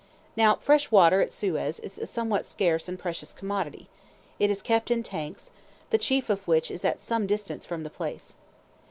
Now 0.35 0.55
fresh 0.55 0.89
water 0.89 1.21
at 1.21 1.31
Suez 1.31 1.79
is 1.79 1.99
a 1.99 2.07
somewhat 2.07 2.43
scarce 2.47 2.89
and 2.89 2.97
precious 2.97 3.31
commodity: 3.33 3.87
it 4.39 4.49
is 4.49 4.63
kept 4.63 4.89
in 4.89 5.03
tanks, 5.03 5.51
the 5.91 5.99
chief 5.99 6.27
of 6.27 6.47
which 6.47 6.71
is 6.71 6.83
at 6.83 6.99
some 6.99 7.27
distance 7.27 7.67
from 7.67 7.83
the 7.83 7.91
place. 7.91 8.35